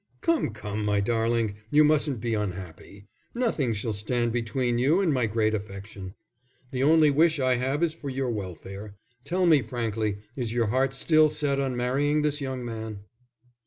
[0.21, 3.05] "Come, come, my darling, you mustn't be unhappy.
[3.35, 6.15] Nothing shall stand between you and my great affection.
[6.71, 8.95] The only wish I have is for your welfare.
[9.25, 13.01] Tell me frankly, is your heart still set on marrying this young man?"